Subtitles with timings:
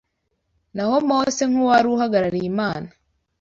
[0.75, 2.87] Naho Mose, nk’uwari uhagarariye Imana,